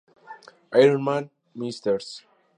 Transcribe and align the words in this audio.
Iron 0.73 1.03
Man, 1.03 1.29
Ms. 1.53 2.23